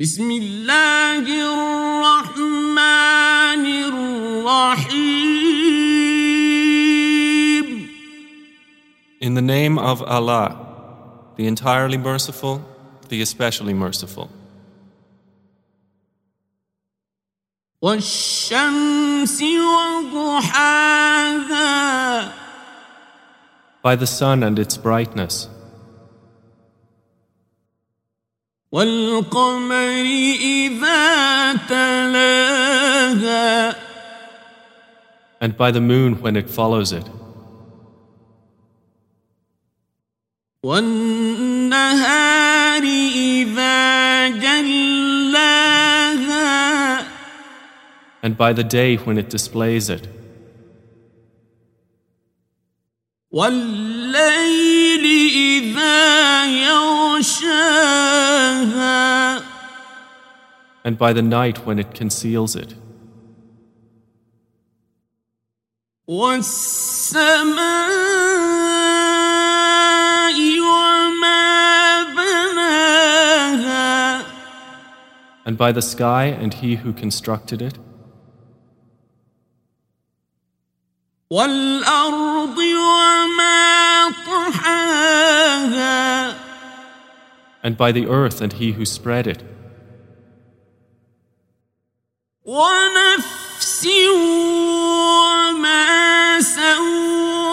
بسم 0.00 0.30
الله 0.30 1.24
الرحمن 1.52 2.80
الرحيم 3.66 5.10
In 9.20 9.34
the 9.34 9.42
name 9.42 9.78
of 9.78 10.00
Allah, 10.02 10.56
the 11.36 11.46
entirely 11.46 11.98
merciful, 11.98 12.64
the 13.10 13.20
especially 13.20 13.74
merciful. 13.74 14.30
والشمس 17.82 19.42
وضحاها 20.12 20.90
By 23.82 23.96
the 23.96 24.06
sun 24.06 24.42
and 24.42 24.58
its 24.58 24.78
brightness, 24.78 25.48
والقمر 28.71 30.05
إذا 30.41 31.53
تلاها 31.69 33.75
and 35.41 35.57
by 35.57 35.71
the 35.71 35.81
moon 35.81 36.21
when 36.21 36.35
it 36.35 36.49
follows 36.49 36.91
it, 36.91 37.05
والنهار 40.63 42.83
إذا 42.83 44.27
جلاها 44.29 45.45
and 48.23 48.35
by 48.37 48.53
the 48.53 48.63
day 48.63 48.95
when 48.95 49.17
it 49.19 49.29
displays 49.29 49.89
it, 49.89 50.07
والليل 53.31 55.05
إذا 55.35 56.18
and 60.89 60.97
by 60.97 61.13
the 61.13 61.21
night 61.21 61.65
when 61.65 61.79
it 61.79 61.93
conceals 61.93 62.55
it, 62.55 62.75
والسماء 66.07 67.65
وما 70.61 72.03
بناها 72.13 73.85
and 75.45 75.57
by 75.57 75.71
the 75.71 75.81
sky 75.81 76.25
and 76.25 76.53
he 76.55 76.75
who 76.75 76.93
constructed 76.93 77.61
it, 77.61 77.77
والأرض 81.31 82.57
وما 82.57 84.09
طحاها 84.25 86.35
and 87.63 87.77
by 87.77 87.91
the 87.91 88.07
earth 88.07 88.41
and 88.41 88.53
he 88.53 88.73
who 88.73 88.85
spread 88.85 89.25
it, 89.25 89.41
ونفس 92.43 93.87
وما 94.15 95.85
سواها 96.39 97.45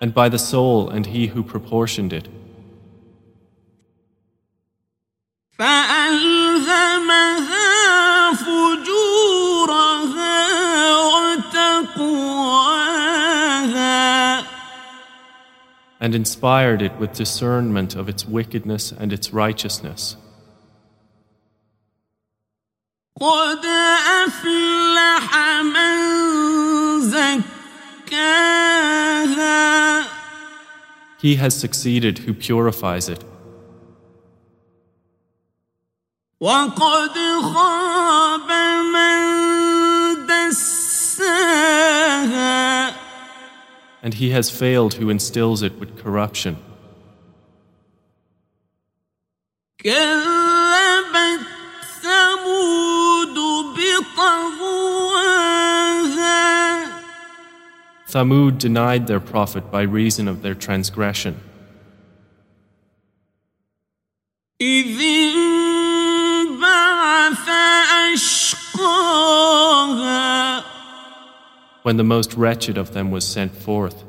and 0.00 0.12
by 0.12 0.28
the 0.28 0.38
soul 0.38 0.88
and 0.90 1.06
he 1.06 1.28
who 1.28 1.42
proportioned 1.42 2.12
it, 2.12 2.28
فألهمها 5.58 7.16
فجورها 8.32 9.66
وتقواها 11.96 12.46
and 15.98 16.14
inspired 16.14 16.82
it 16.82 16.94
with 16.98 17.14
discernment 17.14 17.96
of 17.96 18.08
its 18.08 18.26
wickedness 18.26 18.92
and 18.92 19.12
its 19.12 19.32
righteousness. 19.32 20.16
قد 23.20 23.64
أفلح 24.24 25.36
من 25.62 25.96
زكاها 27.10 28.46
He 31.18 31.36
has 31.36 31.54
succeeded 31.58 32.18
who 32.18 32.34
purifies 32.34 33.08
it, 33.08 33.24
وقد 36.40 37.14
خاب 37.42 38.50
من 38.92 40.26
دساها 40.26 41.86
and 44.02 44.14
he 44.14 44.30
has 44.30 44.50
failed 44.50 44.94
who 44.94 45.10
instills 45.10 45.62
it 45.62 45.78
with 45.80 45.96
corruption. 45.96 46.56
كذبت 49.78 50.19
Thamud 58.10 58.58
denied 58.58 59.06
their 59.06 59.20
prophet 59.20 59.70
by 59.70 59.82
reason 59.82 60.28
of 60.28 60.42
their 60.42 60.54
transgression, 60.54 61.40
إذ 64.60 65.00
انبعث 66.50 67.48
أشقاها 68.14 69.46
when 71.82 71.96
the 71.96 72.04
most 72.04 72.34
wretched 72.34 72.76
of 72.78 72.92
them 72.92 73.10
was 73.10 73.24
sent 73.24 73.54
forth. 73.54 74.04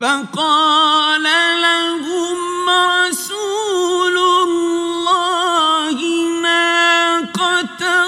فقال 0.00 1.22
لهم 1.62 2.68
رسول 2.68 4.18
الله 4.18 5.98
ناقة 6.42 7.99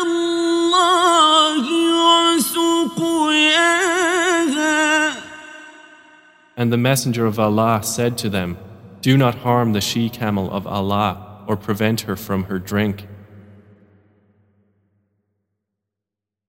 And 6.57 6.73
the 6.73 6.77
Messenger 6.77 7.27
of 7.27 7.39
Allah 7.39 7.83
said 7.83 8.19
to 8.19 8.29
them, 8.29 8.59
Do 9.01 9.17
not 9.17 9.37
harm 9.37 9.73
the 9.73 9.81
she 9.81 10.09
camel 10.09 10.51
of 10.51 10.67
Allah 10.67 11.45
or 11.47 11.57
prevent 11.57 12.03
her 12.03 12.17
from 12.17 12.45
her 12.45 12.59
drink. 12.59 13.07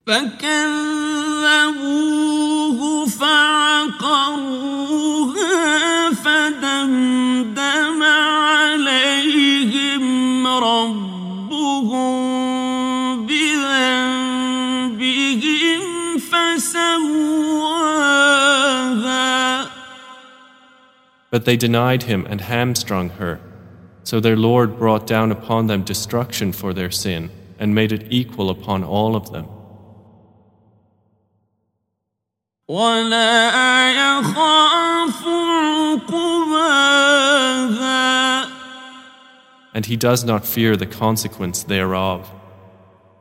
فكذبوه 0.05 1.19
فعقروها 3.05 4.72
But 21.34 21.46
they 21.46 21.56
denied 21.56 22.04
him 22.04 22.24
and 22.30 22.40
hamstrung 22.40 23.08
her. 23.08 23.40
So 24.04 24.20
their 24.20 24.36
Lord 24.36 24.78
brought 24.78 25.04
down 25.04 25.32
upon 25.32 25.66
them 25.66 25.82
destruction 25.82 26.52
for 26.52 26.72
their 26.72 26.92
sin 26.92 27.28
and 27.58 27.74
made 27.74 27.90
it 27.90 28.06
equal 28.08 28.50
upon 28.50 28.84
all 28.84 29.16
of 29.16 29.32
them. 29.32 29.48
And 39.74 39.86
he 39.86 39.96
does 39.96 40.22
not 40.22 40.46
fear 40.46 40.76
the 40.76 40.86
consequence 40.86 41.64
thereof. 41.64 42.30